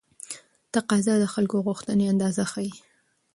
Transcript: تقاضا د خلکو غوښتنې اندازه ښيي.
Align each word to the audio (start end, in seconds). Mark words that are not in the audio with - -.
تقاضا 0.73 1.15
د 1.19 1.25
خلکو 1.33 1.57
غوښتنې 1.67 2.05
اندازه 2.13 2.43
ښيي. 2.51 2.71